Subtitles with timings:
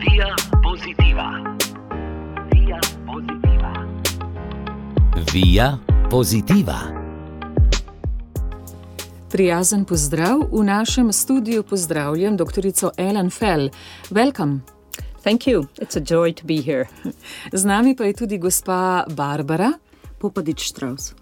[0.00, 1.28] Via pozitiva.
[2.52, 3.72] Via pozitiva.
[5.32, 5.78] Via
[6.10, 6.78] pozitiva.
[9.30, 12.72] Prijazen pozdrav v našem studiu pozdravljam dr.
[12.96, 13.68] Ellen Fell.
[14.10, 14.60] Welcome.
[15.22, 15.66] Thank you.
[15.76, 16.88] It's a joy to be here.
[17.60, 19.72] Z nami pa je tudi gospa Barbara.
[20.18, 21.12] Popadič Štraus.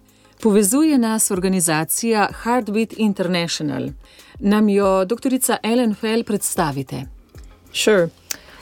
[0.43, 3.91] Povezuje nas organizacija Heartbeat International.
[4.39, 5.59] Nam jo dr.
[5.63, 7.07] Ellen Fell predstavite.
[7.73, 8.09] Sure.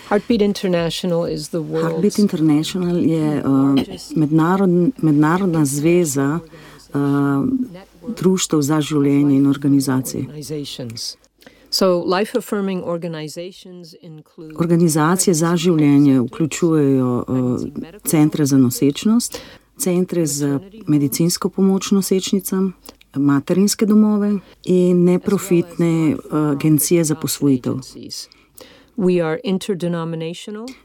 [0.09, 3.74] Heartbeat International is the world's Heartbeat International je uh,
[4.16, 4.70] mednarod,
[5.02, 7.01] mednarodna zveza uh,
[8.16, 10.20] društv za življenje in organizacij.
[10.20, 11.16] organizations.
[11.70, 17.61] So, life affirming organizations include Organizacije za življenje vključujejo uh,
[18.05, 19.41] centre za nosečnost,
[19.78, 22.73] centre za medicinsko pomoč nosečnicam,
[23.16, 27.83] materinske domove in neprofitne uh, agencije za posvojitev.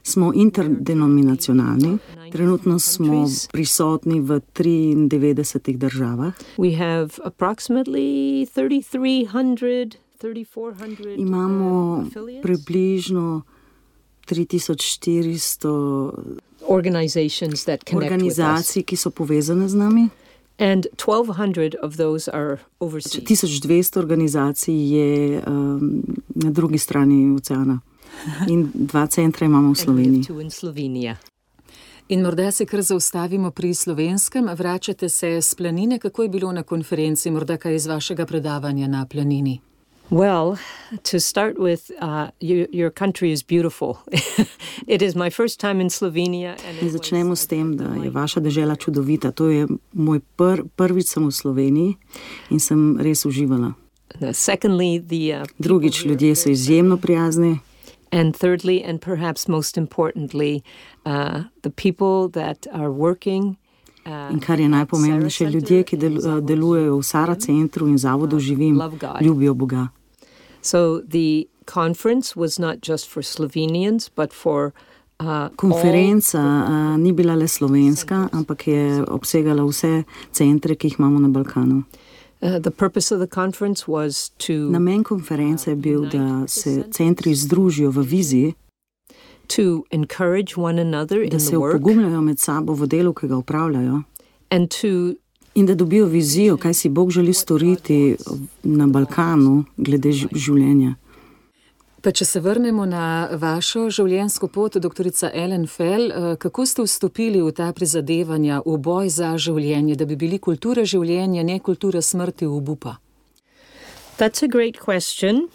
[0.02, 1.98] Smo interdenominacionalni,
[2.32, 6.32] trenutno smo prisotni v 93 državah.
[6.56, 12.04] We have approximately 3,300, 3,400 Imamo
[12.42, 13.42] približno
[14.26, 16.12] 3400
[16.68, 18.38] organizations that connect with us.
[18.38, 20.08] organizacij, ki so povezane z nami.
[20.58, 23.24] And 1,200 of those are overseas.
[23.24, 26.02] 1200 organizacij je um,
[26.34, 27.80] na drugi strani oceana.
[28.48, 30.24] In dva centra imamo v Sloveniji.
[30.24, 31.16] two in Slovenia.
[32.08, 34.48] In morda se kar zaustavimo pri slovenskem.
[34.58, 39.06] Vračate se z planine, kako je bilo na konferenci, morda kaj iz vašega predavanja na
[39.06, 39.60] planini.
[40.10, 40.58] Well,
[41.10, 43.96] to start with, uh, your, your country is beautiful.
[44.86, 46.56] it is my first time in Slovenia.
[46.68, 49.30] And začnemo s tem, da je vaša država čudovita.
[49.30, 51.96] To je moj pr, prvič sem v Sloveniji
[52.50, 53.72] in sem res uživala.
[54.32, 57.58] Secondly, the uh, Drugič, ljudje so izjemno prijazni.
[58.12, 60.62] And thirdly, and perhaps most importantly,
[61.06, 63.56] uh, the people that are working.
[64.06, 68.80] Uh, In kar je najpomembnejše, ljudje, ki del, delujejo v Sara centru in zavodu Živim,
[69.20, 69.88] ljubijo Boga.
[70.62, 74.72] So the conference was not just for Slovenians, but for
[75.20, 81.18] uh, Konferenca a, ni bila le slovenska, ampak je obsegala vse centre, ki jih imamo
[81.20, 81.82] na Balkanu.
[82.42, 87.34] Uh, the purpose of the conference was to Namen konference je bil, da se centri
[87.34, 88.54] združijo v viziji,
[89.56, 94.02] to encourage one another da in se opogumljajo med sabo v delu, ki ga upravljajo.
[94.50, 95.14] and to
[95.54, 98.16] In da dobijo vizijo, kaj si Bog želi storiti
[98.62, 100.94] na Balkanu glede življenja.
[102.02, 105.06] Pa če se vrnemo na vašo življenjsko pot, dr.
[105.30, 110.16] Ellen Fell, eh, kako ste vstopili v ta prizadevanja, v boj za življenje, da bi
[110.16, 112.98] bili kultura življenja, ne kultura smrti, obupa?
[114.18, 115.48] That's a great question.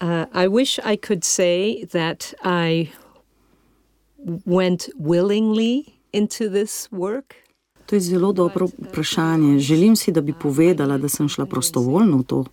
[0.00, 2.92] Uh, I wish I could say that I
[4.44, 7.36] went willingly into this work.
[7.86, 9.58] To je zelo dobro vprašanje.
[9.58, 12.44] Želim si, da bi povedala, da sem šla prostovoljno v to.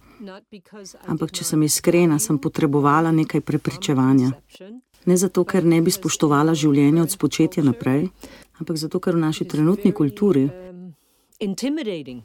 [1.07, 4.31] Ampak, če sem iskrena, sem potrebovala nekaj prepričevanja.
[5.07, 8.09] Ne zato, ker ne bi spoštovala življenje od spočetja naprej,
[8.59, 10.93] ampak zato, ker v naši trenutni kulturi um,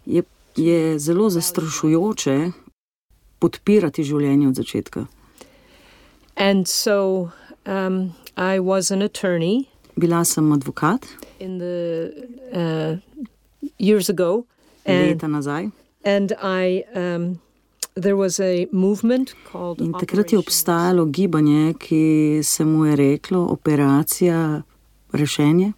[0.07, 0.23] je,
[0.59, 2.39] je zelo zastrašujoče
[3.43, 5.07] podpirati življenje od začetka.
[6.35, 7.31] And so
[7.67, 11.05] um, I was an attorney Bila sem advokat
[11.39, 12.11] in the
[12.51, 12.97] uh,
[13.79, 14.47] years ago,
[14.87, 15.69] and leta nazaj
[16.05, 17.41] and I um,
[17.95, 23.47] there was a movement called in takrat je obstajalo gibanje, ki se mu je reklo
[23.51, 24.63] operacija
[25.13, 25.73] rešenje.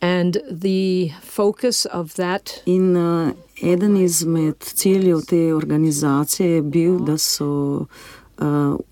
[0.00, 7.18] And the focus of that In uh, eden izmed ciljev te organizacije je bil, da
[7.18, 7.86] so uh,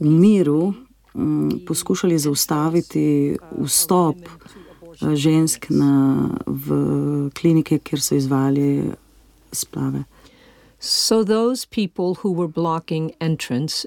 [0.00, 0.72] v miru
[1.14, 8.90] um, poskušali zaustaviti vstop uh, žensk na, v klinike, kjer so izvali
[9.52, 10.04] splave.
[10.84, 13.86] So those people who were blocking entrance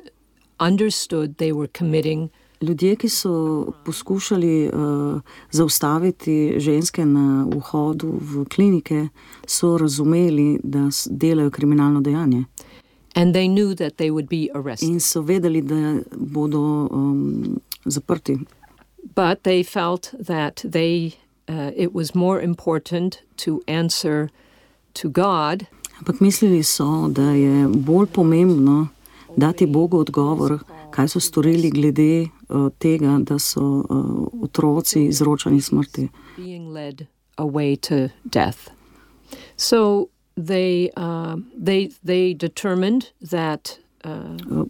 [0.59, 2.29] understood they were committing
[2.61, 5.21] Ljudje, ki so poskušali uh,
[5.51, 9.07] zaustaviti ženske na vhodu v klinike,
[9.47, 12.43] so razumeli, da delajo kriminalno dejanje.
[14.81, 18.37] In so vedeli, da bodo um, zaprti.
[19.15, 21.11] But they felt that they
[21.49, 24.29] uh, it was more important to answer
[24.93, 25.65] to God
[25.99, 28.87] Ampak mislili so, da je bolj pomembno
[29.35, 30.59] dati Bogu odgovor,
[30.91, 33.85] kaj so storili glede uh, tega, da so uh,
[34.43, 36.07] otroci izročani smrti.
[39.57, 40.05] So
[40.37, 44.65] they uh, they they determined that uh,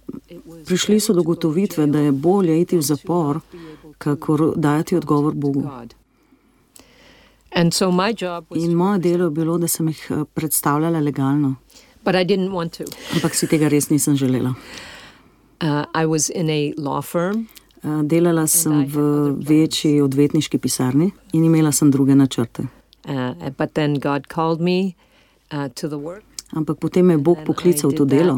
[0.65, 3.39] Prišli so do ugotovitve, da je bolje iti v zapor,
[3.97, 5.62] kakor dajati odgovor Bogu.
[5.62, 5.94] God.
[5.94, 7.46] And so my job was,
[8.56, 11.56] In moje delo je bilo, da sem jih eh, predstavljala legalno,
[12.06, 12.83] but I didn't want to.
[13.15, 14.54] ampak si tega res nisem želela.
[15.63, 17.48] Uh, I was in a law firm,
[17.83, 18.98] Eh, Delala sem v
[19.38, 22.68] večji odvetniški pisarni in imela sem druge načrte.
[23.07, 24.95] uh, but then God called me
[25.51, 26.24] uh, to the work.
[26.51, 28.36] Ampak potem me je Bog poklical v to delo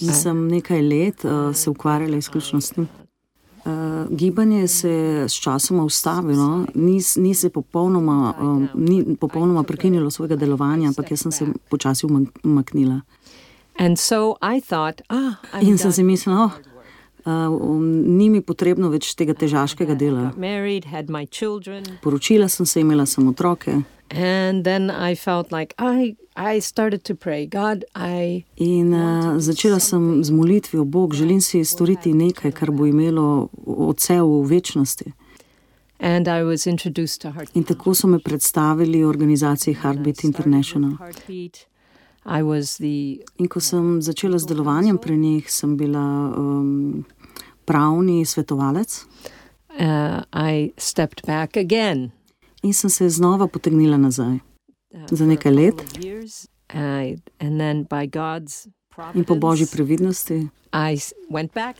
[0.00, 2.88] in sem nekaj let uh, se ukvarjala izključno s tem.
[3.66, 10.10] Uh, gibanje se je s časoma ustavilo, ni, ni se popolnoma, um, ni popolnoma prekinilo
[10.10, 13.00] svojega delovanja, ampak jaz sem se počasi umak- umaknila.
[13.96, 14.36] So
[14.68, 16.50] thought, ah, In sem si mislila,
[17.26, 20.32] oh, uh, ni mi potrebno več tega težaškega dela.
[22.02, 27.14] Poročila sem se, imela sem otroke and then I felt like I I started to
[27.14, 32.70] pray, God, I in uh, začela sem z molitvijo, Bog, želim si storiti nekaj, kar
[32.70, 35.12] bo imelo odsev v večnosti.
[36.00, 40.96] and I was introduced to Heart In tako so me predstavili organizaciji Heartbeat International.
[40.98, 41.56] Heartbeat.
[42.26, 47.04] I was the In ko sem začela z delovanjem pri njih, sem bila um,
[47.64, 52.10] pravni svetovalec uh, I stepped back again
[52.62, 54.38] in sem se znova potegnila nazaj.
[55.10, 55.74] Za nekaj let.
[59.14, 60.48] In po božji previdnosti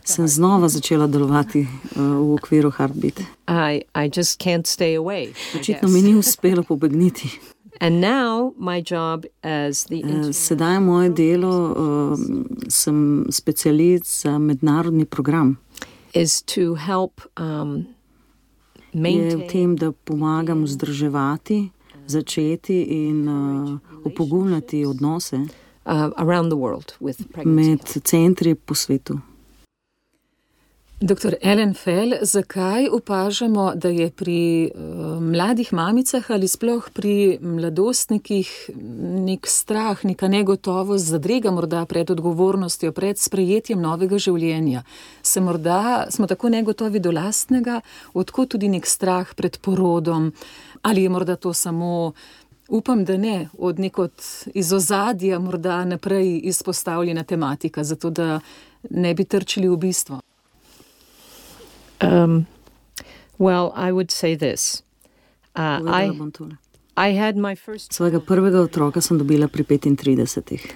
[0.03, 3.19] sem znova začela delovati uh, v okviru Heartbeat.
[3.47, 5.23] I I just can't stay away.
[5.53, 7.29] I Očitno mi ni uspelo pobegniti.
[7.79, 12.19] And now my job as the Eh, Sedaj je moje delo, uh,
[12.69, 15.57] sem specialist za mednarodni program.
[16.13, 17.85] is to help um,
[18.93, 21.69] Je v maintain tem, da pomagam vzdrževati,
[22.07, 25.47] začeti in uh, opogumljati odnose uh,
[26.17, 27.69] around the world with pregnancy.
[27.69, 29.19] med centri po svetu.
[30.99, 31.35] Dr.
[31.41, 38.69] Ellen Fell, zakaj opažamo, da je pri uh, mladih mamicah ali sploh pri mladostnikih
[39.27, 44.81] nek strah, neka negotovost, zadrega morda pred odgovornostjo, pred sprejetjem novega življenja?
[45.21, 47.81] Se morda smo tako negotovi do lastnega,
[48.13, 50.31] odkot tudi nek strah pred porodom,
[50.81, 52.13] ali je morda to samo.
[52.67, 54.11] Upam, da ne, od nekod
[54.53, 58.39] iz ozadja morda naprej izpostavljena tematika, zato da
[58.89, 60.19] ne bi trčili v bistvo.
[62.01, 62.45] Um,
[63.39, 64.83] well, I would say this.
[65.55, 66.11] Uh, I.
[66.99, 70.73] I had my first, Svojega prvega otroka sem dobila pri 35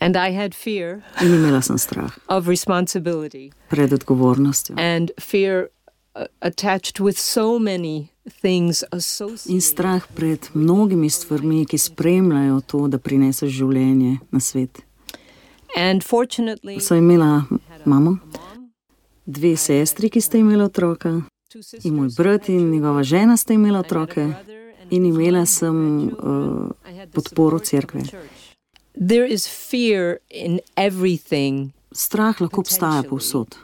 [0.00, 4.74] and I had fear in imela sem strah of responsibility pred odgovornostjo.
[4.76, 5.70] and fear
[6.14, 8.10] uh, attached with so many
[8.42, 9.62] things In associated.
[9.62, 14.82] strah pred mnogimi stvarmi, ki spremljajo to, da prineseš življenje na svet.
[15.76, 17.44] And fortunately, Sem imela
[17.86, 18.18] mamo,
[19.26, 21.22] dve sestri, ki sta imela otroka,
[21.82, 24.28] in moj brat in njegova žena sta imela otroke,
[24.90, 26.70] in imela sem uh,
[27.12, 28.02] podporo cerkve.
[31.92, 33.56] Strah lahko obstaja povsod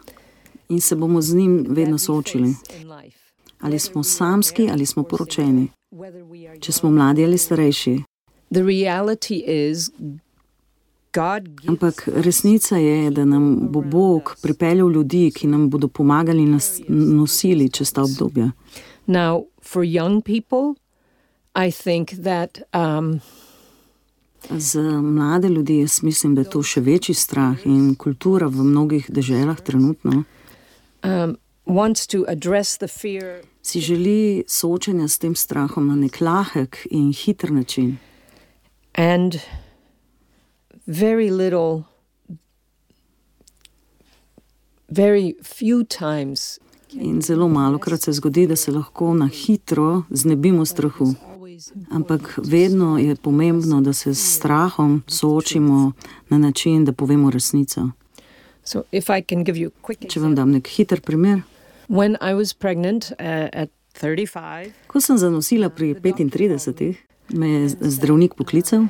[0.69, 2.55] in se bomo z njim vedno soočili.
[3.61, 5.69] Ali smo samski ali smo poročeni,
[6.61, 8.03] če smo mladi ali starejši.
[8.51, 9.91] The reality is,
[11.69, 17.71] Ampak resnica je, da nam bo Bog pripeljal ljudi, ki nam bodo pomagali nas nosili
[17.71, 18.51] čez ta obdobja.
[19.09, 20.75] now for young people.
[21.55, 23.21] I think that um,
[24.51, 29.11] Za mlade ljudi jaz mislim, da je to še večji strah in kultura v mnogih
[29.11, 30.23] deželah trenutno
[31.03, 36.87] um, wants to address the fear si želi soočenja s tem strahom na nek lahek
[36.91, 37.99] in hiter način.
[38.95, 39.41] and
[40.89, 41.85] very little,
[44.89, 46.59] very few times.
[46.93, 51.15] In zelo malo krat se zgodi, da se lahko na hitro znebimo strahu.
[51.91, 55.93] Ampak vedno je pomembno, da se s strahom soočimo
[56.29, 57.91] na način, da povemo resnico.
[58.65, 61.43] So, if I can give you a quick Če vam example, dam nek hiter primer.
[61.89, 63.69] when I was pregnant uh, at
[64.01, 66.95] 35, Ko sem zanosila pri 35,
[67.29, 68.87] me je zdravnik poklical.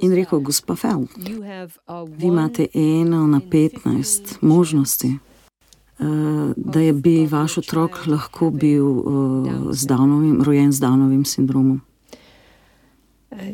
[0.00, 5.18] In rekel: Gospa Fel, you have a vi imate eno na 15 možnosti,
[5.98, 6.06] uh,
[6.56, 11.80] da je bi vaš otrok lahko bil uh, z Downovim, rojen z Downovim sindromom.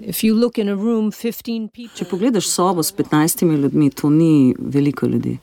[0.07, 4.11] If you look in a room, 15 people, Če pogledaš sobo s 15 ljudmi, to
[4.11, 5.38] ni veliko ljudi.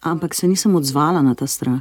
[0.00, 1.80] Ampak se nisem odzvala na ta strah.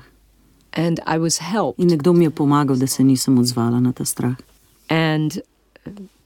[0.74, 1.80] And I was helped.
[1.80, 4.36] In nekdo mi je pomagal, da se nisem odzvala na ta strah.
[4.90, 5.42] And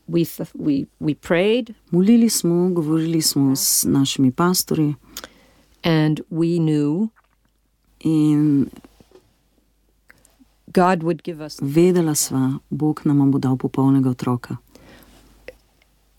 [0.08, 4.96] we, we, we prayed, Molili smo, govorili smo s našimi pastorji
[5.84, 7.10] and we knew
[8.00, 8.70] in
[10.68, 11.60] God would give us.
[11.62, 14.58] vedela sva, Bog nam bo dal popolnega otroka.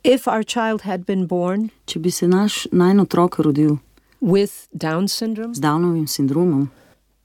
[0.04, 3.78] If our child had been born Če bi se naš najn otrok rodil
[4.20, 6.68] with Down syndrome, z Downovim sindromom,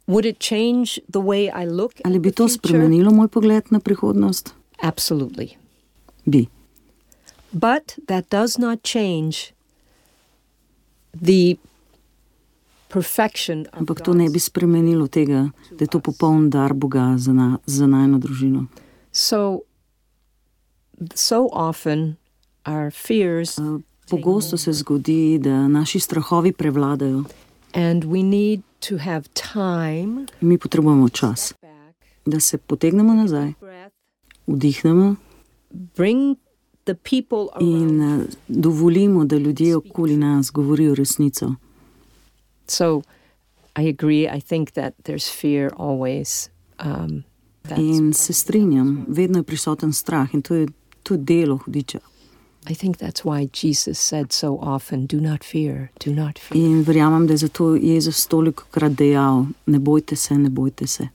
[0.07, 4.53] would it change the way I look ali bi to spremenilo moj pogled na prihodnost?
[4.81, 5.57] Absolutely.
[6.25, 6.47] Bi.
[7.53, 9.53] But that does not change
[11.21, 11.57] the
[12.89, 17.33] perfection of Ampak to ne bi spremenilo tega, da je to popoln dar Boga za,
[17.33, 18.67] na, za najno družino.
[19.11, 19.63] So,
[21.15, 22.17] so often
[22.65, 23.81] our fears, Uh,
[24.17, 27.23] Pogosto se zgodi, da naši strahovi prevladajo
[27.73, 31.53] and we need to have time, in mi potrebujemo čas,
[32.25, 33.53] da se potegnemo nazaj,
[34.47, 35.15] vdihnemo
[37.59, 41.55] in uh, dovolimo, da ljudje okoli nas govorijo resnico.
[42.67, 43.01] So,
[43.75, 44.37] I agree.
[44.37, 46.49] I think that there's fear always.
[46.85, 47.23] Um,
[47.77, 50.67] In se strinjam, vedno je prisoten strah in to je,
[51.03, 51.99] to je delo hudiča.
[52.69, 56.83] I think that's why Jesus said so often, "Do not fear, do not fear." In
[56.83, 61.07] verjamem, da je zato Jezus toliko krat dejal: Ne bojte se, ne bojte se.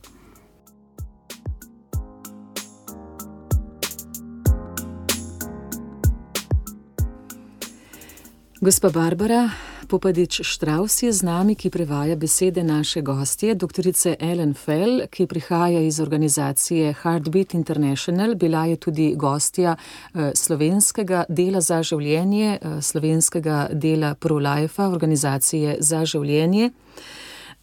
[8.60, 9.50] Gospa Barbara
[9.88, 15.80] Popadič Štraus je z nami, ki prevaja besede naše gostje, doktorice Ellen Fell, ki prihaja
[15.80, 23.68] iz organizacije Heartbeat International, bila je tudi gostja eh, slovenskega dela za življenje, eh, slovenskega
[23.72, 26.70] dela ProLife, organizacije za življenje.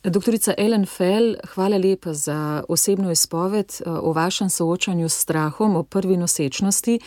[0.03, 5.83] Doktorica Ellen Fell, hvala lepa za osebno izpoved eh, o vašem soočanju s strahom, o
[5.83, 6.99] prvi nosečnosti.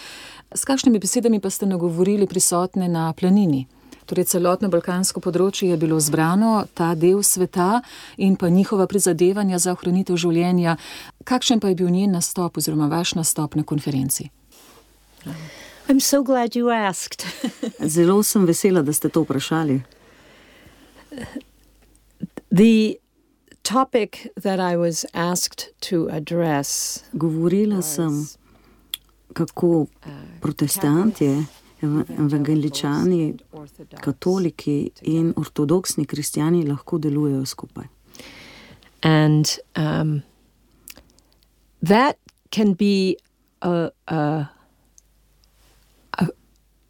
[0.54, 3.66] S kakšnimi besedami pa ste nagovorili prisotne na planini?
[4.08, 7.82] Torej, celotno balkansko področje je bilo zbrano, ta del sveta
[8.16, 10.78] in pa njihova prizadevanja za ohranitev življenja.
[11.28, 14.30] Kakšen pa je bil njen nastop oziroma vaš nastop na konferenci?
[15.88, 17.26] I'm so glad you asked.
[17.96, 19.82] Zelo sem vesela, da ste to vprašali.
[22.50, 22.98] the
[23.62, 28.28] topic that I was asked to address Govorila sem,
[29.32, 29.86] kako
[30.40, 33.35] protestantje, eva- evangeličani,
[34.00, 37.85] katoliki in ortodoksni kristijani lahko delujejo skupaj.
[39.02, 40.23] and um,
[41.82, 42.18] that
[42.50, 43.16] can be
[43.62, 44.49] a, a
[46.18, 46.26] a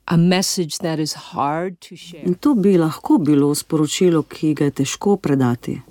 [0.09, 2.23] a message that is hard to share.
[2.25, 5.83] In to bi lahko bilo sporočilo, ki ga je težko predati.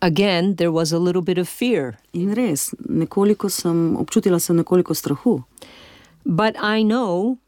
[0.00, 4.94] Again, there was a little bit of fear, In res, nekoliko sem občutila sem nekoliko
[4.94, 5.42] strahu,
[6.24, 7.38] but I know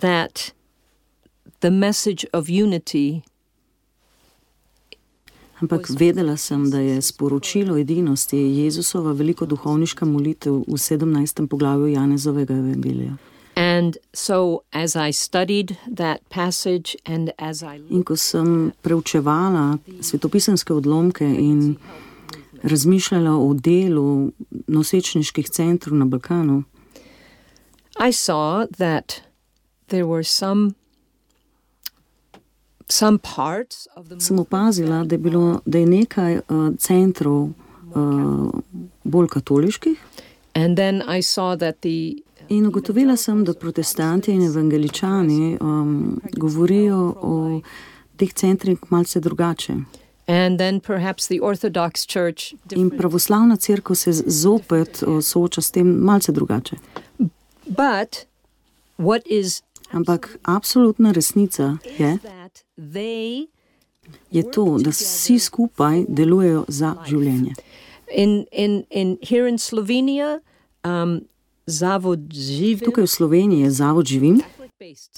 [0.00, 0.52] that
[1.60, 3.22] the message of unity
[5.60, 11.48] ampak vedela sem, da je sporočilo edinosti Jezusova velikoduhovniška molitev v 17.
[11.48, 13.16] poglavju Janezovega evangelija.
[13.56, 20.74] And so, as I studied that passage and as I In ko sem preučevala svetopisanske
[20.74, 21.76] odlomke in
[22.62, 24.32] razmišljala o delu
[24.66, 26.64] nosečniških centrov na Balkanu,
[28.08, 29.22] I saw that
[29.88, 30.74] there were some
[32.88, 36.42] some parts of the sem opazila, da je, bilo, da je nekaj uh,
[36.78, 37.48] centrov
[37.94, 38.50] uh,
[39.04, 39.96] bolj katoliških.
[40.54, 42.16] and then I saw that the
[42.48, 47.60] In ugotovila sem, da protestanti in evangeličani um, govorijo o
[48.16, 49.72] teh centrih malce drugače.
[50.26, 55.86] and then perhaps the Orthodox Church In pravoslavna crkva se zopet uh, sooča s tem
[55.86, 56.76] malce drugače.
[57.66, 58.26] But
[58.98, 59.62] what is
[59.94, 62.18] Ampak absolutna resnica je,
[64.30, 67.54] je to, da vsi skupaj delujejo za življenje.
[68.14, 70.40] in in in here in Slovenia,
[70.84, 71.20] um,
[71.66, 74.40] Zavod Živim Tukaj v Sloveniji je Zavod Živim,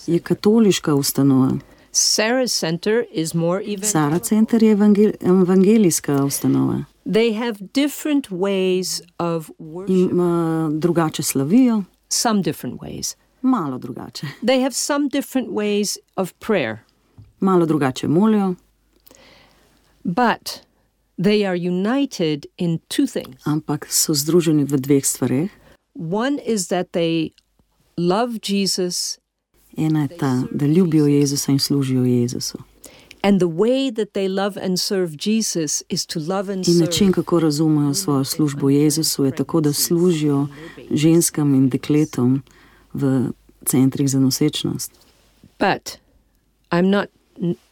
[0.07, 1.59] je katoliška ustanova.
[1.93, 3.89] Sarah Center is more even.
[3.89, 6.85] Sara Center je evangel, evangelijska ustanova.
[7.05, 9.91] They have different ways of worship.
[9.91, 13.17] In uh, drugače slavijo, Some different ways.
[13.47, 14.27] Malo drugače.
[14.47, 16.79] They have some different ways of prayer,
[17.41, 18.55] Malo drugače molijo,
[20.05, 20.61] but
[21.23, 23.37] they are united in two things.
[23.45, 25.49] ampak so združeni v dveh stvareh.
[25.95, 27.33] One is that they
[27.97, 29.19] love Jesus
[29.77, 32.59] Ena je ta, da ljubijo Jezusa in služijo Jezusu.
[33.23, 37.13] And the way that they love and serve Jesus is to love and In način,
[37.13, 40.47] kako razumejo svojo službo Jezusu, je tako, da služijo
[40.91, 42.43] ženskam in dekletom
[42.97, 43.31] v
[43.65, 44.91] centrih za nosečnost.
[45.59, 45.99] But
[46.73, 47.09] I'm not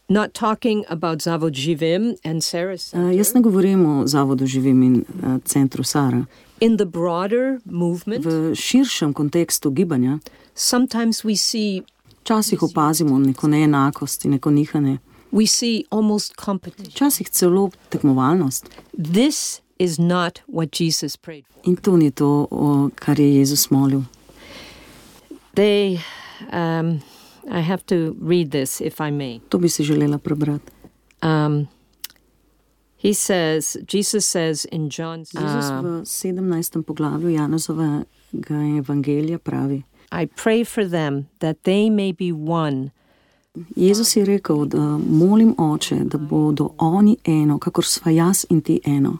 [0.09, 3.11] not talking about Zavod Živim and Sarah Uh, Center.
[3.11, 6.25] jaz ne govorim o Zavodu Živim in uh, centru Sara.
[6.59, 10.19] In the broader movement, V širšem kontekstu gibanja
[10.55, 11.81] sometimes we see
[12.21, 14.97] včasih opazimo neko neenakost in neko nihanje,
[15.31, 16.91] we see almost competition.
[16.91, 18.69] včasih celo tekmovalnost.
[19.13, 21.61] This is not what Jesus prayed for.
[21.63, 24.01] In to ni to, o, kar je Jezus molil.
[25.55, 25.99] They,
[26.51, 27.01] um,
[27.51, 29.39] I have to read this if I may.
[29.49, 30.71] To bi si želela prebrati.
[31.21, 31.67] Um,
[32.97, 36.83] he says, Jesus says in John, Jezus uh, v 17.
[36.83, 42.91] poglavju Janezovega evangelija pravi: I pray for them that they may be one,
[43.75, 48.79] Jezus je rekel, da molim oče, da bodo oni eno, kakor sva jaz in ti
[48.85, 49.17] eno.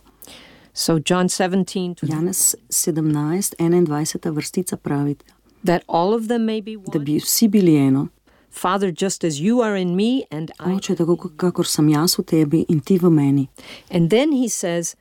[0.74, 4.32] So John 17, to Janez 17, 21.
[4.32, 5.16] vrstica pravi,
[5.64, 7.06] that all of them may be da one.
[7.06, 8.10] bi vsi bili eno.
[8.50, 10.72] Father, just as you are in me and I.
[10.76, 13.50] Oče, tako kakor sem jaz v tebi in ti v meni.
[13.92, 14.96] And then he says,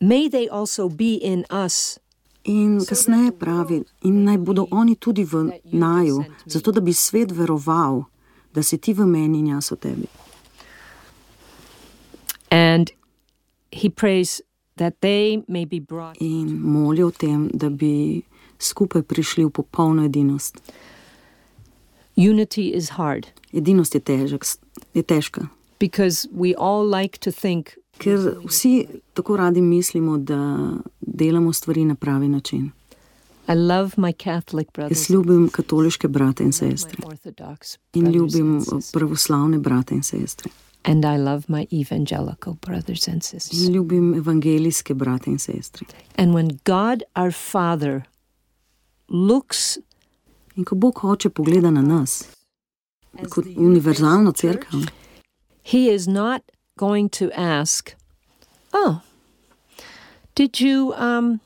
[0.00, 1.98] may they also be in us,
[2.44, 8.04] In kasneje pravi, in naj bodo oni tudi v naju, zato da bi svet veroval,
[8.52, 10.08] da si ti v meni in jaz v tebi.
[12.50, 12.90] and
[13.70, 14.40] he prays
[14.76, 16.16] that they may be brought.
[16.20, 18.22] In molijo o tem, da bi
[18.64, 20.58] skupaj prišli v popolno edinost.
[22.16, 24.44] Unity is hard Edinost je, težek,
[24.94, 25.48] je težka,
[25.80, 31.94] because we all like to think ker vsi tako radi mislimo, da delamo stvari na
[31.94, 32.70] pravi način.
[33.48, 38.62] I love my Catholic brothers, Jaz ljubim katoliške brate in sestre Orthodox in ljubim and
[38.62, 40.50] sisters, pravoslavne brate in sestre.
[40.84, 43.62] and I love my evangelical brothers and sisters.
[43.66, 45.86] In ljubim evangelijske brate in sestre.
[46.16, 48.02] And when God our Father
[49.12, 49.78] looks.
[50.56, 52.24] In ko Bog hoče pogleda na nas,
[53.28, 54.80] kot univerzalno crkvo,
[55.64, 56.42] He is not
[56.76, 57.90] going to ask,
[58.72, 58.96] "Oh,
[60.34, 61.40] did you um,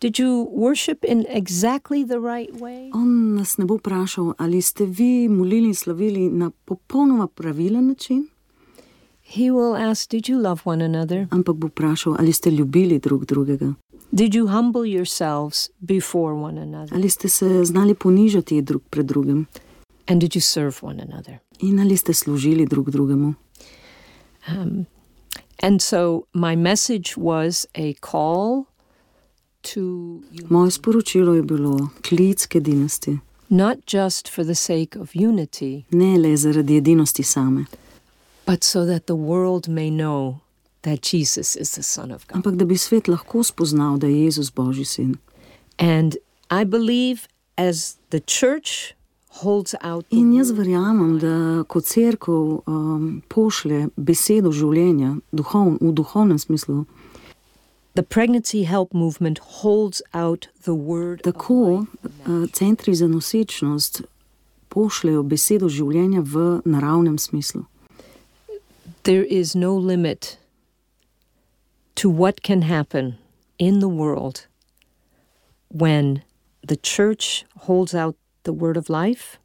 [0.00, 4.84] did you worship in exactly the right way?" on nas ne bo vprašal, ali ste
[4.84, 8.28] vi molili in slavili na popolnoma pravilen način,
[9.30, 11.26] He will ask, "Did you love one another?
[11.30, 13.74] ampak bo vprašal, ali ste ljubili drug drugega,
[14.12, 16.94] Did you humble yourselves before one another?
[16.94, 19.46] ali ste se znali ponižati drug pred drugim
[20.06, 23.34] And did you serve one another?" in ali ste služili drug drugemu.
[24.48, 24.86] Um,
[25.62, 28.64] and so my message was a call
[29.74, 29.80] to
[30.48, 36.18] Moje sporočilo je bilo klic k edinosti, not just for the sake of unity, ne
[36.18, 37.64] le zaradi edinosti same,
[38.48, 40.40] but so that the world may know
[40.82, 42.36] that Jesus is the Son of God.
[42.36, 45.18] ampak da bi svet lahko spoznal, da je Jezus Božji sin.
[45.78, 46.16] And
[46.50, 48.94] I believe as the church
[49.28, 55.92] holds out the In jaz verjamem, da ko crkv um, pošlje besedo življenja duhov, v
[55.92, 56.86] duhovnem smislu,
[57.94, 64.02] the pregnancy help movement holds out the word tako uh, centri za nosečnost
[64.68, 67.64] pošljejo besedo življenja v naravnem smislu.
[69.02, 70.38] There is no limit
[71.94, 73.18] to what can happen
[73.58, 74.46] in the world
[75.68, 76.22] when
[76.68, 79.38] the church holds out the word of life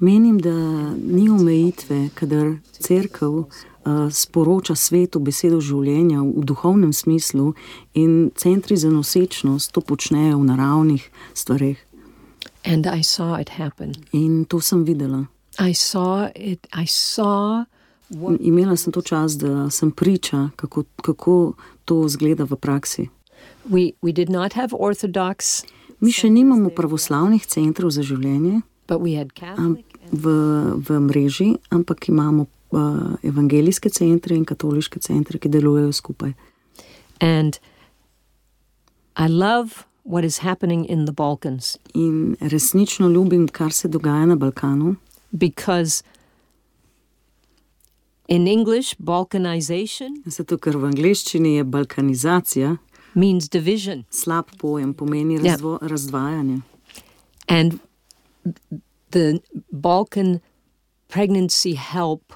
[0.00, 0.50] Menim, da
[0.96, 3.38] ni omejitve, kadar crkv
[3.84, 7.52] uh, sporoča svetu besedo življenja v duhovnem smislu
[7.94, 11.76] in centri za nosečnost to počnejo v naravnih stvareh.
[12.64, 13.92] and I saw it happen.
[14.12, 15.28] In to sem videla.
[15.58, 17.64] I saw it I saw
[18.40, 23.08] Imela sem to čas, da sem priča, kako, kako to zgleda v praksi.
[23.68, 25.64] we we did not have orthodox
[26.00, 30.30] Mi še nimamo pravoslavnih centrov za življenje v,
[30.80, 36.32] v mreži, ampak imamo uh, evangelijske centre in katoliške centre, ki delujejo skupaj.
[37.20, 37.60] And
[39.14, 44.36] I love what is happening in the Balkans In resnično ljubim, kar se dogaja na
[44.40, 44.96] Balkanu,
[45.30, 46.02] because
[48.30, 52.76] in English, Balkanization zato ker v angleščini je balkanizacija
[53.14, 54.04] means division.
[54.10, 55.42] slab pojem, pomeni Ja.
[55.42, 56.60] razvo, razdvajanje.
[57.48, 57.78] And
[59.10, 59.40] the
[59.72, 60.38] Balkan
[61.08, 62.32] pregnancy help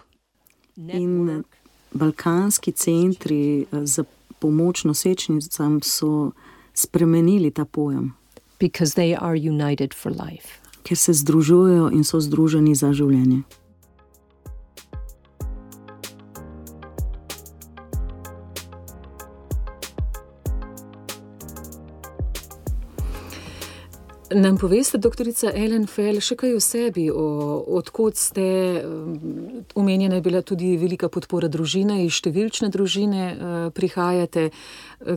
[0.77, 0.91] In
[1.25, 1.47] network
[1.93, 4.05] balkanski centri eh, za
[4.39, 6.33] pomoč nosečnicam so
[6.75, 8.13] spremenili ta pojem,
[8.61, 10.49] because they are united for life.
[10.83, 13.43] ker se združujejo in so združeni za življenje.
[24.35, 27.25] Nam poveste, doktorica Ellen Fell, še kaj o sebi, o,
[27.79, 28.47] odkot ste,
[29.79, 33.29] omenjena je bila tudi velika podpora družine, iz številčne družine
[33.77, 34.49] prihajate.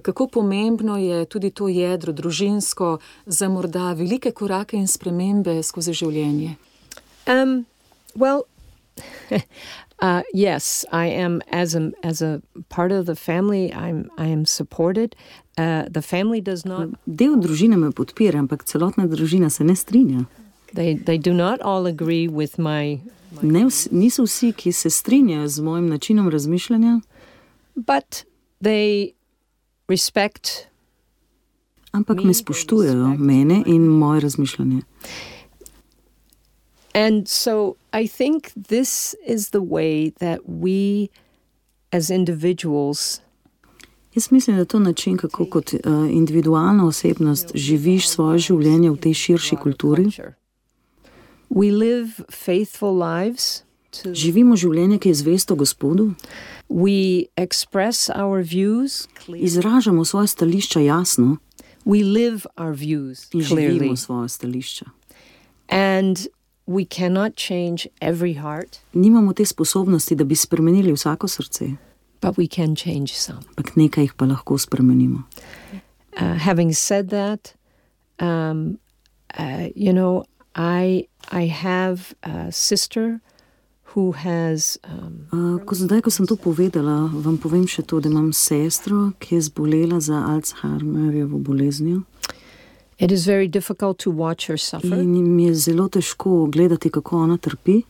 [0.05, 2.91] Kako pomembno je tudi to jedro družinsko
[3.25, 6.53] za morda velike korake in spremembe skozi življenje?
[7.25, 7.65] Um,
[8.13, 8.45] well,
[9.99, 13.73] uh, yes, I am as a as a part of the family.
[13.73, 15.15] I'm I am supported.
[15.57, 16.89] The family does not.
[17.05, 20.25] Del družine me podpira, ampak celotna družina se ne strinja.
[20.73, 22.99] They they do not all agree with my.
[23.41, 26.99] Ne vsi, niso vsi, ki se strinjajo z mojim načinom razmišljanja,
[27.75, 28.25] But
[28.61, 29.13] they
[29.87, 30.67] respect
[31.91, 34.81] ampak me spoštujejo, mene in moje razmišljanje.
[36.93, 41.09] And so I think this is the way that we
[41.91, 43.21] as individuals
[44.17, 45.79] Jaz mislim, da je to način, kako kot uh,
[46.11, 50.05] individualna osebnost živiš svoje življenje v tej širši kulturi.
[54.13, 56.07] Živimo življenje, ki je zvesto Gospodu,
[56.69, 59.45] we express our views clearly.
[59.45, 61.37] izražamo svoje stališča jasno
[61.85, 64.85] in živimo svoje stališča.
[65.69, 66.17] And
[66.65, 71.69] we cannot change every heart, Nimamo te sposobnosti, da bi spremenili vsako srce,
[72.21, 73.43] but we can change some.
[73.55, 75.23] ampak nekaj jih pa lahko spremenimo.
[76.17, 77.53] Uh, having said that,
[78.19, 78.79] um,
[79.37, 80.25] uh, you know,
[80.55, 83.21] I I have a sister
[83.93, 88.09] who has um, Uh, ko zdaj, ko sem to povedala, vam povem še to, da
[88.09, 92.03] imam sestro, ki je zbolela za Alzheimerjevo boleznijo
[92.99, 94.93] it is very difficult to watch her suffer.
[94.99, 97.81] in mi je zelo težko gledati, kako ona trpi.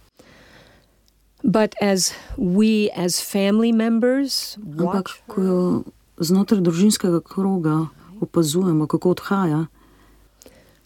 [1.43, 5.84] But as we as family members Ampak, watch ko jo
[6.17, 7.88] znotraj družinskega kroga
[8.21, 9.67] opazujemo, kako odhaja,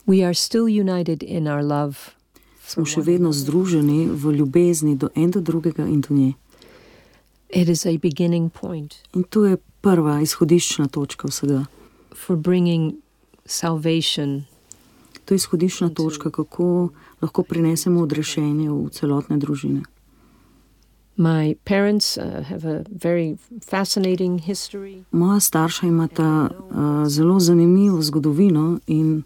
[0.05, 1.95] we are still united in our love.
[2.67, 6.33] smo še vedno združeni v ljubezni do en do drugega in do nje.
[7.49, 11.65] It is a beginning point In to je prva izhodiščna točka vsega.
[12.15, 12.95] for bringing
[13.45, 14.45] salvation
[15.25, 16.89] To je izhodiščna točka, kako
[17.21, 19.83] lahko prinesemo odrešenje v celotne družine.
[21.21, 25.03] My parents uh, have a very fascinating history.
[25.11, 29.23] Moja starša imata uh, zelo zanimivo zgodovino in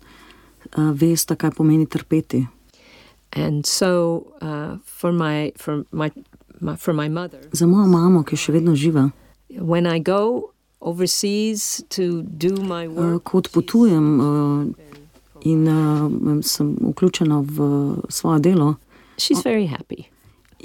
[0.78, 2.48] uh, vesta, kaj pomeni trpeti.
[3.32, 6.12] And so, uh, for my for my,
[6.60, 9.12] my for my mother, Za mojo mamo, ki je še vedno živa,
[9.50, 14.66] when I go overseas to do my uh, work, ko odpotujem uh,
[15.42, 17.70] in uh, sem vključena v
[18.10, 18.76] svoje delo,
[19.18, 20.15] she's very happy.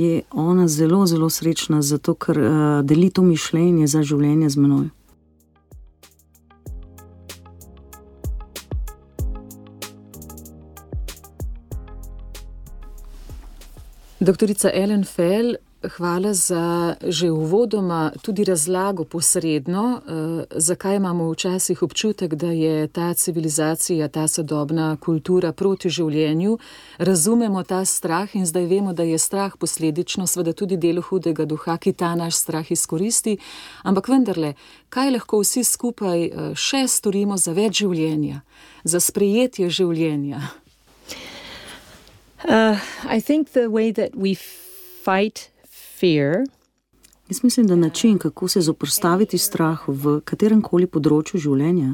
[0.01, 4.89] Je ona zelo, zelo srečna, zato ker uh, deli to mišljenje za življenje z menoj.
[14.21, 15.55] Doktorica Ellen Fell,
[15.89, 23.15] hvala za že uvodoma tudi razlago posredno, eh, zakaj imamo včasih občutek, da je ta
[23.15, 26.59] civilizacija, ta sodobna kultura proti življenju.
[26.99, 31.77] Razumemo ta strah in zdaj vemo, da je strah posledično seveda tudi del hudega duha,
[31.77, 33.39] ki ta naš strah izkoristi.
[33.83, 34.55] Ampak vendarle,
[34.89, 38.43] kaj lahko vsi skupaj eh, še storimo za več življenja,
[38.85, 40.41] za sprejetje življenja?
[42.45, 44.35] Uh, I think the way that we
[45.05, 45.51] fight
[46.01, 46.45] fear
[47.31, 51.93] Jaz mislim, da način, kako se zoprstaviti strahu v katerem koli področju življenja,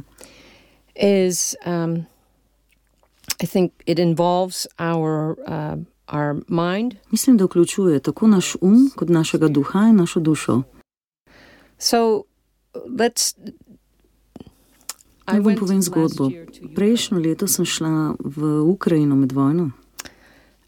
[0.94, 2.06] is, um,
[3.42, 5.76] I think, it involves our uh,
[6.08, 6.94] our mind.
[7.10, 10.62] mislim, da vključuje tako naš um, kot našega duha in našo dušo.
[11.78, 12.22] So
[12.88, 13.34] let's.
[15.26, 16.30] Naj vam povem zgodbo.
[16.74, 19.70] Prejšnjo leto sem šla v Ukrajino med vojno.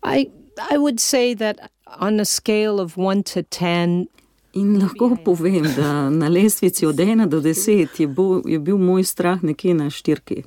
[0.03, 0.29] I
[0.71, 1.71] I would say that
[2.01, 4.07] on a scale of one to ten,
[4.55, 9.05] In lahko povem, da na lestvici od 1 do 10 je, bo, je bil moj
[9.05, 10.43] strah nekje na štirki.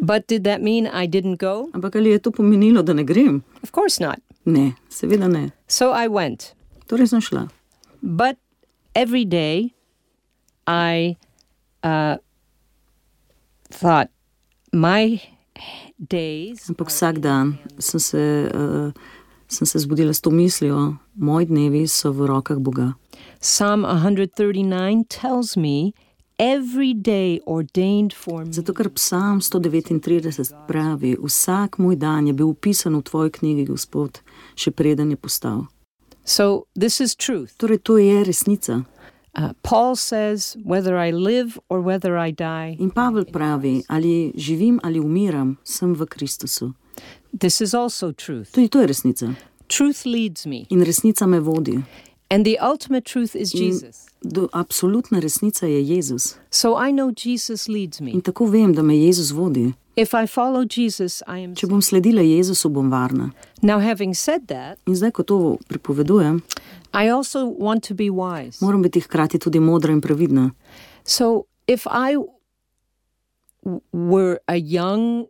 [0.00, 1.68] but did that mean I didn't go?
[1.74, 3.42] Ampak ali je to pomenilo, da ne grem?
[3.62, 4.18] Of course not.
[4.44, 5.50] Ne, seveda ne.
[5.68, 6.54] So I went,
[6.86, 7.48] Torej sem šla.
[8.02, 8.36] but
[8.94, 9.74] every day,
[10.66, 11.16] I
[11.84, 12.16] uh,
[13.70, 14.08] thought
[14.72, 15.20] my
[15.98, 16.68] days.
[16.68, 18.92] Ampak vsak dan sem se, uh,
[19.48, 22.92] sem se zbudila s to mislijo, moji dnevi so v rokah Boga.
[23.40, 25.92] Psalm 139 tells me
[26.38, 28.52] every day ordained for me.
[28.52, 34.20] Zato ker psalm 139 pravi, vsak moj dan je bil upisan v tvoji knjigi, Gospod,
[34.54, 35.66] še preden je postal.
[36.24, 37.56] So this is truth.
[37.56, 38.84] Torej, to je resnica.
[39.38, 44.80] Uh, Paul says, whether I live or whether I die, In Pavel pravi, ali živim
[44.82, 46.74] ali umiram, sem v Kristusu.
[48.52, 49.34] Tudi to je resnica.
[50.70, 51.82] In resnica me vodi.
[52.30, 54.06] and the ultimate truth is In Jesus.
[54.22, 56.36] do, absolutna resnica je Jezus.
[56.50, 58.10] So I know Jesus leads me.
[58.10, 59.72] In tako vem, da me Jezus vodi.
[59.96, 61.54] If I follow Jesus, I am.
[61.54, 63.30] Če bom sledila Jezusu, bom varna.
[63.62, 66.40] Now, having said that, In zdaj, ko to pripovedujem,
[66.94, 68.58] I also want to be wise.
[68.64, 70.50] moram biti hkrati tudi modra in previdna.
[71.04, 72.36] So if I w- were a
[73.26, 73.47] young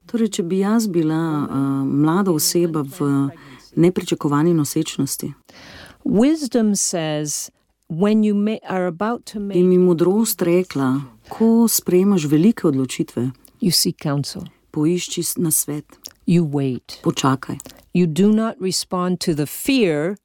[0.06, 3.28] Torej, če bi jaz bila uh, mlada oseba v
[3.76, 5.32] nepričakovani nosečnosti,
[6.04, 7.50] wisdom says
[7.88, 13.30] when you ma- are about to bi make, mi modrost rekla, ko sprejemaš velike odločitve,
[13.60, 15.84] you seek counsel, poišči na svet,
[16.26, 17.00] you wait.
[17.02, 17.56] počakaj.
[17.94, 20.16] You do not respond to the fear,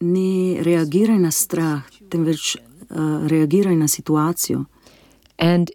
[0.00, 4.64] Ne reagiraj na strah, temveč uh, reagiraj na situacijo.
[5.38, 5.70] and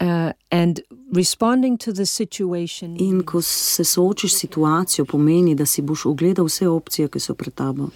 [0.00, 0.80] uh, and
[1.14, 2.96] responding to the situation.
[3.00, 7.34] In ko se soočiš s situacijo, pomeni, da si boš ogledal vse opcije, ki so
[7.34, 7.88] pred tabo.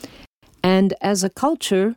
[0.63, 1.95] And as a culture,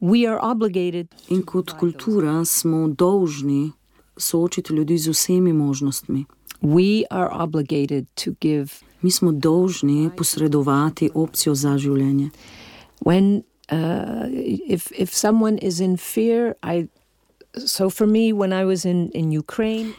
[0.00, 3.72] we are obligated In kot kultura smo dolžni
[4.16, 6.24] soočiti ljudi z vsemi možnostmi.
[6.62, 8.68] we are obligated to give
[9.02, 12.30] Mi smo dolžni posredovati opcijo za življenje.
[13.04, 14.28] when uh,
[14.68, 16.86] if if someone is in fear i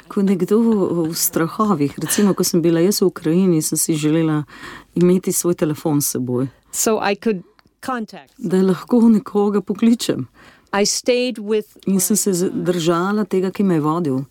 [0.08, 0.60] Ko nekdo
[1.10, 4.44] v strahovih, recimo, ko sem bila jaz v Ukrajini, sem si želela
[4.96, 7.44] imeti svoj telefon s seboj, so i could
[7.86, 10.28] contact da lahko nekoga pokličem.
[11.86, 14.24] In sem se držala tega, ki me je vodil,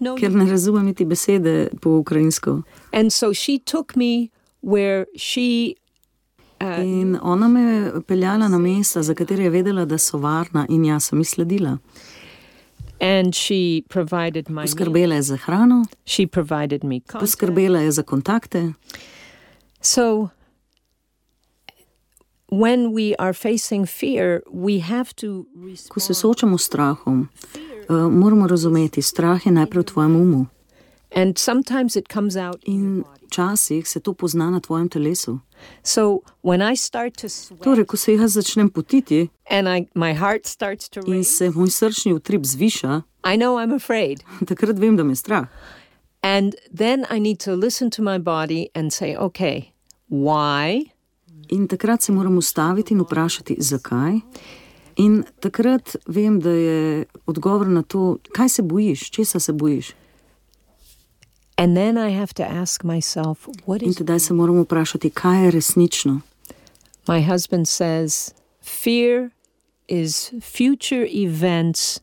[0.00, 2.62] no ker ne razumem niti besede po ukrajinsko.
[6.60, 10.66] uh, In ona me je peljala na mesta, za katere je vedela, da so varna,
[10.68, 11.76] in jaz sem ji sledila.
[11.76, 12.86] and she provided my needs.
[14.62, 17.20] Poskrbela je za hrano, she provided me contact.
[17.20, 18.72] poskrbela je za kontakte.
[19.80, 20.28] so
[22.50, 25.44] when we are facing fear we have to
[25.88, 27.28] Ko se soočamo s strahom,
[27.88, 30.46] uh, moramo razumeti, strah je najprej v tvojem umu.
[31.16, 35.38] In včasih se to pozna na tvojem telesu.
[35.82, 40.14] So when I start to sweat Torej, ko se jaz začnem potiti and I my
[40.14, 44.22] heart starts to in se moj srčni utrip zviša, I know I'm afraid.
[44.48, 45.46] takrat vem, da me je strah.
[46.22, 49.72] And then I need to listen to my body and say, okay,
[50.10, 50.90] why?
[51.48, 54.20] In takrat se moram ustaviti in vprašati, zakaj.
[54.96, 59.92] In takrat vem, da je odgovor na to, kaj se bojiš, česa se bojiš.
[59.92, 61.47] And then I have to ask
[62.84, 63.48] myself,
[63.80, 66.20] In tedaj se moramo vprašati, kaj je resnično.
[67.08, 69.30] my husband says, fear
[69.88, 72.00] is future events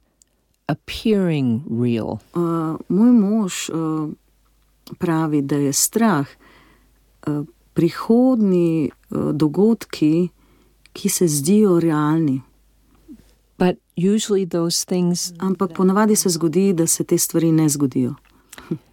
[0.67, 2.19] appearing real.
[2.33, 4.09] Uh, moj mož uh,
[4.97, 6.27] pravi, da je strah
[7.27, 10.29] uh, prihodni uh, dogodki,
[10.93, 12.41] ki se zdijo realni.
[13.57, 18.15] But usually those things Ampak ponavadi se zgodi, da se te stvari ne zgodijo.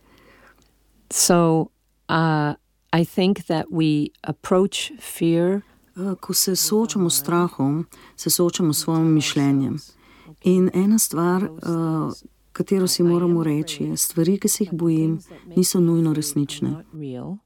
[1.12, 1.70] so
[2.08, 2.54] uh,
[3.00, 5.60] I think that we approach fear
[5.96, 9.78] Uh, Ko se soočamo s strahom, se soočamo s svojim mišljenjem.
[10.44, 12.12] In ena stvar, uh,
[12.52, 15.18] katero si moramo reči, je, stvari, ki se jih bojim,
[15.56, 16.70] niso nujno resnične.
[16.70, 17.36] not real.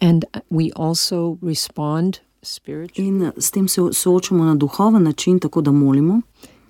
[0.00, 5.70] And we also respond spiritually In s tem se soočamo na duhoven način, tako da
[5.70, 6.20] molimo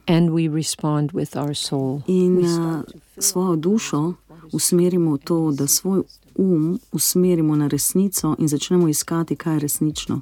[0.06, 2.00] and we respond with our soul.
[2.06, 2.82] in uh,
[3.18, 4.12] svojo dušo
[4.52, 6.02] usmerimo v to, da svoj
[6.36, 10.20] um usmerimo na resnico in začnemo iskati, kaj je resnično.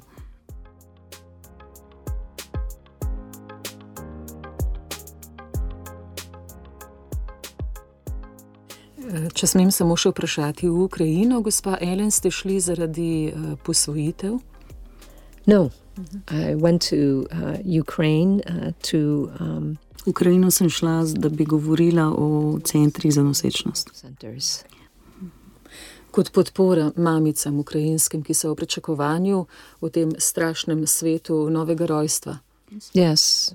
[9.33, 14.37] Če smem samo še vprašati, v Ukrajino, gospa Ellen, ste šli zaradi uh, posvojitev?
[15.51, 15.69] No,
[16.29, 22.13] I went to uh, Ukraine uh, to um, V Ukrajino sem šla, da bi govorila
[22.17, 23.89] o centrih za nosečnost.
[23.93, 24.63] centers.
[26.11, 29.45] Kot podpora mamicam ukrajinskim, ki so v pričakovanju
[29.81, 32.37] v tem strašnem svetu novega rojstva.
[32.93, 33.53] Yes,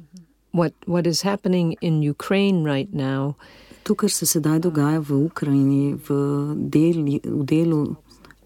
[0.53, 3.35] what what is happening in Ukraine right now
[3.87, 6.11] To, kar se sedaj dogaja v Ukrajini, v,
[6.59, 7.95] deli, v delu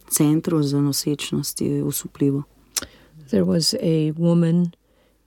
[0.09, 2.43] centrov za nosečnost, je osupljivo.
[3.31, 4.77] There was a woman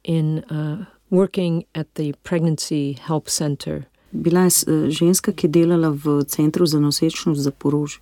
[0.04, 5.90] in uh, working at the pregnancy help center, Bila je eh, ženska, ki je delala
[5.90, 8.00] v centru za nosečnost za porož.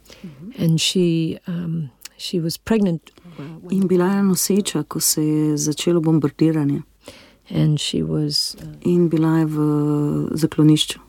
[0.60, 3.02] and she um, she was pregnant,
[3.72, 6.82] In bila je noseča, ko se je začelo bombardiranje.
[7.50, 9.58] And she was, uh, in bila je v
[10.32, 11.00] zaklonišču.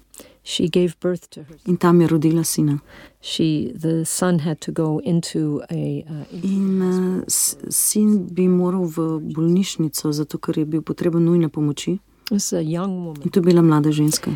[0.44, 1.57] She gave birth to her.
[1.66, 2.78] In tam je rodila sina.
[3.20, 7.24] She, the son had to go into a, uh, in- uh,
[7.70, 11.98] sin bi moral v bolnišnico, zato ker je bil potreben nujne pomoči.
[12.31, 14.31] In to je bila mlada ženska.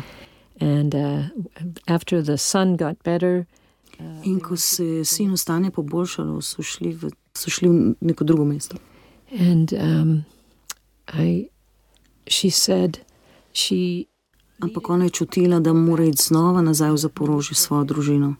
[0.61, 1.23] And uh,
[1.87, 3.45] after the son got better,
[4.23, 8.45] In ko se je sinu stanje poboljšalo, so šli v, so šli v neko drugo
[8.45, 8.77] mesto.
[9.31, 10.25] and um,
[11.13, 11.49] I,
[12.27, 12.99] she said,
[13.53, 14.05] she
[14.59, 18.35] Ampak ona je čutila, da mora iti znova nazaj v Zaporožje s svojo družino.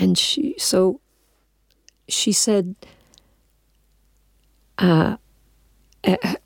[0.00, 1.00] and she so
[2.08, 2.74] she said
[4.78, 5.16] uh,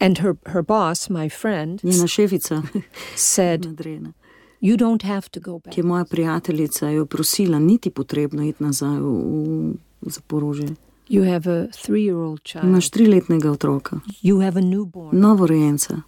[0.01, 2.63] and her her boss my friend Njena šefica,
[3.17, 4.13] said nadrejena,
[4.61, 8.65] you don't have to go back ki je moja prijateljica, jo prosila, niti potrebno iti
[8.65, 10.69] nazaj v, v Zaporožje.
[11.09, 16.03] you have a three-year-old child Imaš triletnega otroka, you have a newborn novorojenca.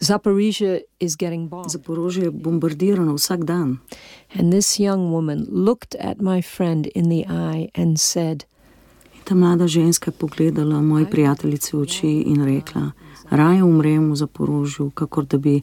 [0.00, 3.78] Zaporizhia is getting bombed Zaporožje je bombardirano vsak dan.
[4.38, 8.44] and this young woman looked at my friend in the eye and said
[9.14, 12.90] In ta mlada ženska je pogledala moji prijateljici v oči in rekla:
[13.30, 15.62] Raje umrem v Zaporožju, kakor da bi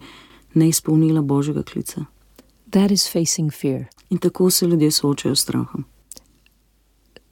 [0.53, 2.05] ne izpolnila božjega klica.
[2.71, 5.83] that is facing fear In tako se ljudje soočajo s strahom.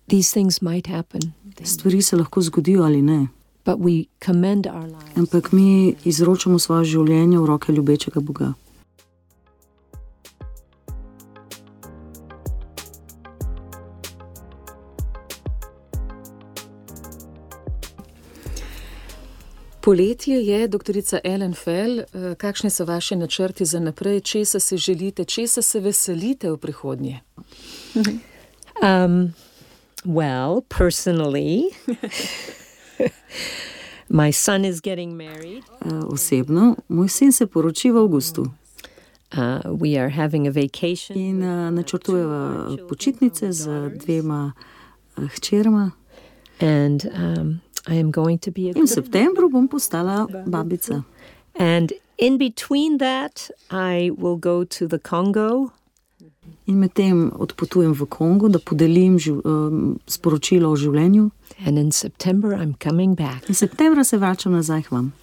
[0.07, 1.21] these things might happen
[1.63, 3.27] Stvari se lahko zgodijo ali ne,
[3.65, 8.53] but we commend our lives ampak mi izročamo svoje življenje v roke ljubečega Boga.
[19.83, 25.25] Poletje je, doktorica Ellen Fell, eh, kakšni so vaši načrti za naprej, česa se želite,
[25.25, 27.19] česa se veselite v prihodnje?
[28.81, 29.33] Um,
[30.05, 31.61] well, personally,
[34.09, 35.63] my son is getting married.
[35.85, 38.45] Osebno, moj sin se poroči v avgustu
[39.31, 44.51] Uh, we are having a vacation, in e, načrtujeva počitnice z dvema
[45.15, 45.91] hčerama.
[46.59, 51.03] and um, I am going to be a In v septembru bom postala babica.
[51.55, 55.73] And in between that, I will go to the Congo
[56.65, 61.29] In medtem odpotujem v Kongo, da podelim živ, um, sporočilo o življenju.
[61.65, 63.49] in September I'm coming back.
[63.49, 65.13] In septembra se vračam nazaj k vam.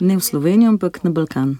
[0.00, 1.58] Ne v Slovenijo, ampak na Balkan.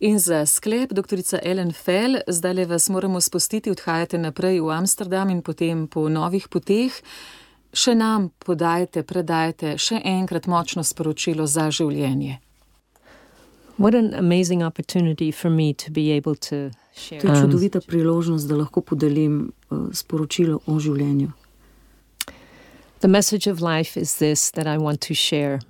[0.00, 5.30] In za sklep, doktorica Ellen Fell, zdaj le vas moramo spustiti, odhajate naprej v Amsterdam
[5.30, 6.94] in potem po novih poteh.
[7.74, 12.38] Še nam podajte, predajte še enkrat močno sporočilo za življenje.
[13.78, 17.20] What an amazing opportunity for me to be able to share.
[17.20, 21.30] To je Um, čudovita priložnost, da lahko podelim uh, sporočilo o življenju.
[23.00, 25.60] the message of life is this that I want to share.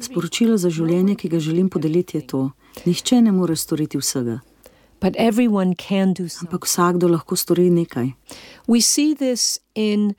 [0.00, 2.50] Sporočilo za življenje, ki ga želim podeliti, je to:
[2.86, 4.40] Nihče ne more storiti vsega,
[5.00, 6.48] but everyone can do something.
[6.52, 8.12] ampak vsakdo lahko stori nekaj.
[8.68, 10.14] We see this in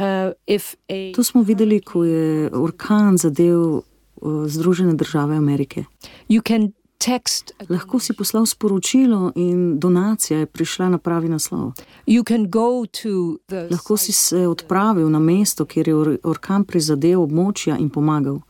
[0.00, 3.82] uh, if a To smo videli, ko je orkan zadev
[4.46, 5.84] Združene države Amerike.
[6.98, 11.72] text, Lahko si poslal sporočilo in donacija je prišla na pravi naslov.
[13.48, 18.40] the Lahko si se odpravil na mesto, kjer je or- orkan prizadel območja in pomagal.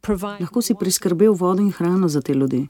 [0.00, 2.66] provide Lahko si priskrbel vodo in hrano za te ljudi.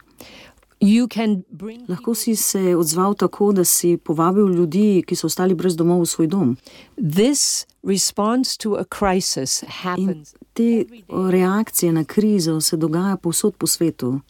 [1.89, 6.07] Lahko si se odzval tako, da si povabil ljudi, ki so ostali brez domov v
[6.07, 6.57] svoj dom.
[6.97, 10.85] this response to a crisis In happens te
[11.31, 14.21] reakcije na krizo se dogaja povsod po svetu.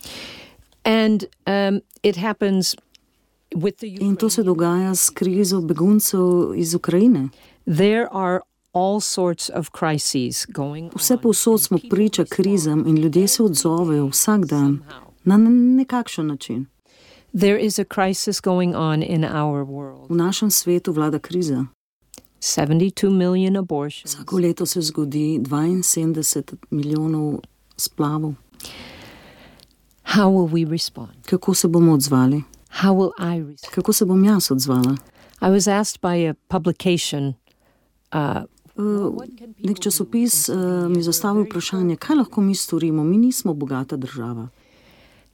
[0.84, 2.74] and um, it happens
[3.54, 6.20] with the In to se dogaja s krizo beguncev
[6.56, 7.28] iz Ukrajine.
[7.66, 8.40] there are
[8.72, 14.44] all sorts of crises going Vse povsod smo priča krizam in ljudje se odzovejo vsak
[14.44, 14.78] dan
[15.36, 16.66] na nekakšen način.
[17.40, 21.66] there is a crisis going on in our world V našem svetu vlada kriza.
[22.40, 27.38] 72 million abortions Vsako leto se zgodi 72 milijonov
[27.76, 28.34] splavov.
[30.04, 32.42] how will we respond Kako se bomo odzvali?
[32.70, 34.96] how will i respond Kako se bom jaz odzvala?
[35.42, 37.34] i was asked by a publication
[38.12, 38.42] uh,
[38.76, 39.14] Uh,
[39.58, 40.56] nek časopis uh,
[40.88, 44.48] mi zastavi vprašanje, kaj lahko mi storimo, mi nismo bogata država.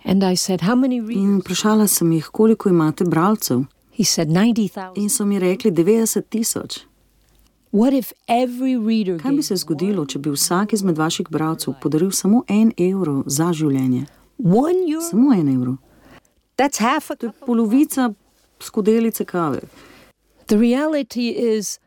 [0.07, 3.65] And i said how many readers In vprašala sem jih, koliko imate bralcev.
[4.05, 6.79] said 90000 In so mi rekli 90 tisoč.
[7.73, 12.11] what if every reader Kaj bi se zgodilo, če bi vsak izmed vaših bralcev podaril
[12.11, 14.07] samo en evro za življenje?
[15.11, 15.77] Samo en evro.
[16.59, 18.15] that's half a To je cup of polovica
[18.61, 19.61] skodelice kave.
[20.47, 21.79] The reality is,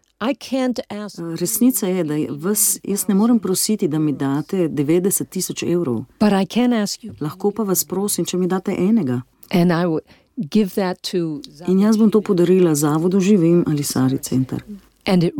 [1.39, 6.03] Resnica je, da vas, jaz ne morem prositi, da mi date 90 tisoč evrov.
[6.20, 7.13] but I can ask you.
[7.22, 9.22] Lahko pa vas prosim, če mi date enega.
[9.51, 10.03] And I would
[10.51, 14.63] give that to, In jaz bom to podarila Zavodu Živim ali Sari Center.
[15.05, 15.32] In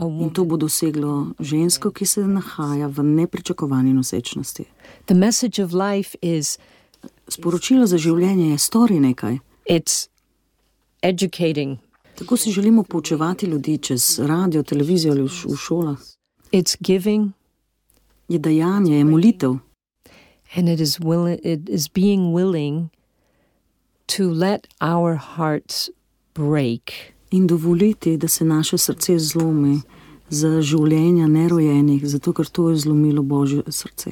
[0.00, 0.30] woman.
[0.30, 4.64] to bo doseglo žensko, ki se nahaja v nepričakovani nosečnosti.
[5.06, 6.58] The message of life is
[7.28, 9.38] Sporočilo za življenje je: stori nekaj.
[9.70, 10.08] it's
[11.02, 11.78] educating,
[12.18, 15.98] Tako si želimo poučevati ljudi čez radio, televizijo ali v šolah.
[16.52, 17.30] it's giving,
[18.28, 19.54] Je dejanje, je molitev.
[20.56, 21.38] and it is willing.
[21.44, 22.88] It is being willing
[24.06, 25.90] to let our hearts
[26.34, 26.80] break
[27.30, 29.80] In dovoliti, da se naše srce zlomi
[30.30, 34.10] za življenja nerojenih, zato ker to je zlomilo Božje srce.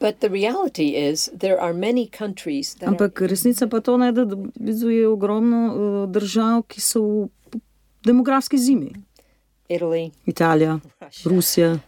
[0.00, 4.24] But the reality is, there are many countries that Ampak resnica pa to ne, da
[4.90, 7.28] je ogromno uh, držav, ki so v
[8.04, 8.92] demografski zimi.
[9.68, 10.78] are Italy, Italija,
[11.24, 11.78] Rusija.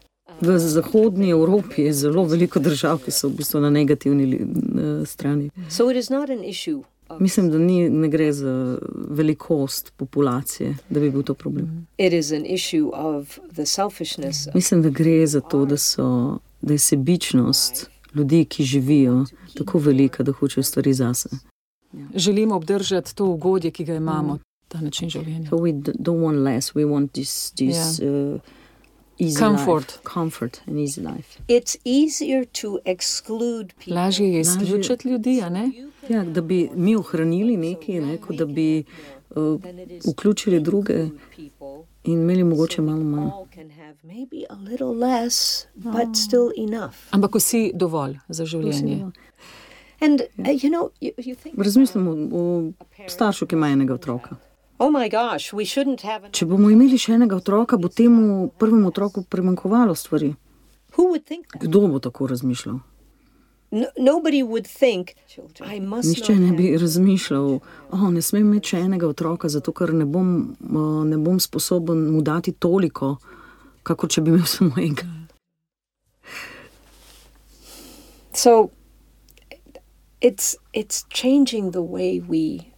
[0.41, 5.51] V zahodnji Evropi je zelo veliko držav, ki so v bistvu na negativni eh, strani.
[5.69, 6.83] so it is not an issue.
[7.19, 11.87] Mislim, da ni, ne gre za velikost populacije, da bi bil to problem.
[13.67, 14.49] selfishness.
[14.55, 19.25] Mislim, da gre za to, da, so, da je sebičnost ljudi, ki živijo,
[19.59, 21.29] tako velika, da hočejo stvari zase.
[22.15, 24.39] Želimo obdržati to ugodje, ki ga imamo,
[24.69, 25.51] ta način življenja.
[25.51, 28.41] So we d- don't want less, we want this, this uh,
[29.21, 29.89] easy Comfort.
[29.93, 30.03] life.
[30.15, 31.39] comfort and easy life.
[31.49, 33.95] It's easier to exclude people.
[33.95, 35.71] Lažje je izključiti ljudi, a ne?
[36.09, 38.85] Ja, da bi mi ohranili nekaj, ne, kot da bi
[39.31, 39.61] uh,
[40.13, 41.85] vključili druge people.
[42.05, 43.31] in imeli mogoče malo manj.
[43.31, 46.95] All can have maybe a little less, but still enough.
[47.11, 49.11] Ampak vsi dovolj za življenje.
[50.01, 52.73] And uh, you know, you, you think, Razmislimo o
[53.09, 54.37] staršu, ki ima enega otroka.
[54.81, 56.31] Oh my gosh, we shouldn't have.
[56.33, 60.35] Če bomo imeli še enega otroka, bo temu prvemu otroku primankovalo stvari.
[60.97, 61.63] who would think that?
[61.63, 62.79] Kdo bo tako razmišljal?
[63.71, 65.15] No, nobody would think.
[65.73, 67.61] I must Nihče ne bi razmišljal,
[67.93, 72.09] da ne smem imeti še enega otroka, zato ker ne bom, uh, ne bom sposoben
[72.11, 73.17] mu dati toliko,
[73.83, 75.07] kot če bi imel samo enega.
[78.33, 78.71] So
[80.21, 82.73] it's it's changing the way we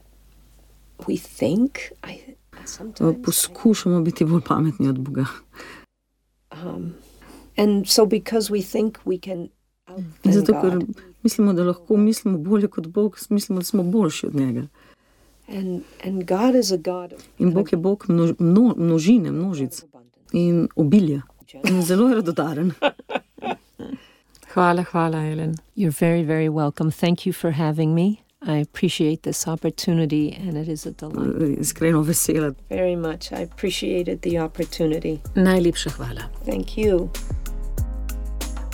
[0.91, 0.91] we think.
[0.91, 0.91] I Uh, sometimes,
[3.24, 5.24] Poskušamo biti bolj pametni od Boga.
[6.64, 6.94] um,
[7.56, 9.48] and so because we think we can
[10.24, 10.84] In Zato, ker God,
[11.22, 14.66] mislimo, da lahko mislimo bolje kot Bog, mislimo, da smo boljši od njega.
[15.48, 19.82] and and God is a God of In Bog je Bog množ, mno, množine, množic
[20.32, 21.22] in obilja.
[21.68, 22.72] In zelo je radodaren.
[24.54, 25.54] Hvala, hvala, Ellen.
[25.76, 26.90] You're very, very welcome.
[26.90, 28.16] Thank you for having me.
[28.46, 31.58] I appreciate this opportunity, and it is a delight.
[31.60, 32.54] Iskreno vesela.
[32.70, 33.32] Very much.
[33.32, 35.18] I appreciated the opportunity.
[35.34, 36.22] Najlepša hvala.
[36.44, 37.08] Thank you.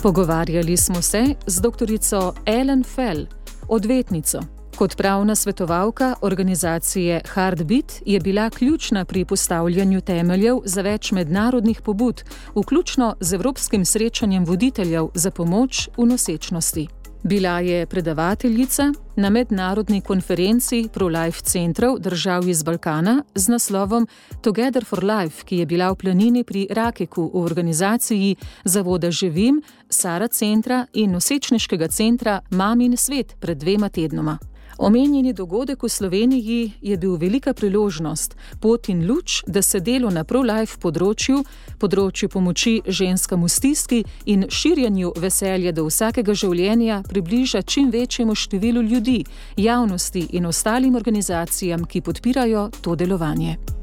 [0.01, 3.25] Pogovarjali smo se z doktorico Ellen Fell,
[3.67, 4.39] odvetnico.
[4.77, 12.23] Kot pravna svetovalka organizacije Heartbeat je bila ključna pri postavljanju temeljev za več mednarodnih pobud,
[12.55, 16.87] vključno z Evropskim srečanjem voditeljev za pomoč v nosečnosti.
[17.23, 24.07] Bila je predavateljica na mednarodni konferenci pro-life centrov držav iz Balkana z naslovom
[24.41, 30.27] Together for Life, ki je bila v planini pri Rakeku v organizaciji Zavoda Živim, Sara
[30.27, 34.48] centra in nosečniškega centra Mamin svet pred dvema tednoma.
[34.79, 40.23] Omenjeni dogodek v Sloveniji je bil velika priložnost, pot in luč, da se delo na
[40.23, 41.41] pro-life področju,
[41.79, 48.81] področju pomoči ženskam v stiski in širjenju veselja do vsakega življenja približa čim večjemu številu
[48.81, 49.25] ljudi,
[49.57, 53.78] javnosti in ostalim organizacijam, ki podpirajo to delovanje.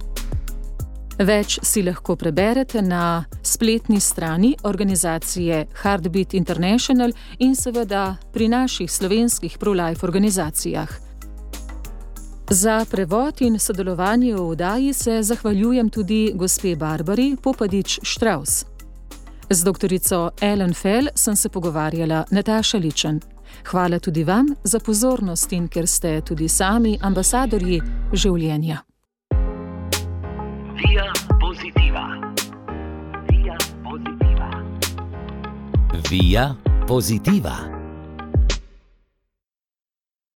[1.18, 9.56] Več si lahko preberete na spletni strani organizacije Heartbeat International in seveda pri naših slovenskih
[9.58, 10.88] pro-life organizacijah.
[12.50, 18.64] Za prevod in sodelovanje v oddaji se zahvaljujem tudi gospe Barbari Popadič Štraus.
[19.50, 23.20] Z doktorico Ellen Fell sem se pogovarjala Nataša Ličen.
[23.64, 27.80] Hvala tudi vam za pozornost in ker ste tudi sami ambasadorji
[28.12, 28.95] življenja.
[30.76, 31.10] Via
[31.40, 32.18] positiva.
[33.30, 34.62] Via positiva.
[36.10, 36.56] Via
[36.86, 37.75] positiva.